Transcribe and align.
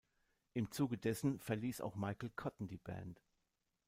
Im 0.53 0.71
Zuge 0.71 0.97
dessen 0.97 1.37
verließ 1.37 1.79
auch 1.81 1.93
Michael 1.93 2.31
Cotten 2.31 2.67
die 2.67 2.79
Band. 2.79 3.21